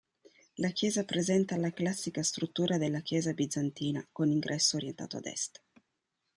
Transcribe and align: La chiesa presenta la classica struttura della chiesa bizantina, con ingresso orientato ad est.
La 0.57 0.69
chiesa 0.71 1.03
presenta 1.03 1.57
la 1.57 1.71
classica 1.71 2.23
struttura 2.23 2.79
della 2.79 3.01
chiesa 3.01 3.33
bizantina, 3.33 4.03
con 4.11 4.31
ingresso 4.31 4.77
orientato 4.77 5.17
ad 5.17 5.27
est. 5.27 5.61